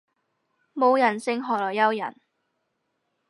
[0.73, 2.15] 冇人性何來有人